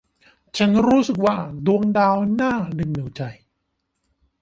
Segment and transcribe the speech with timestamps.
[0.57, 3.21] ฉันรู้สึกว่าดวงดาวน่าดึงดูดใจ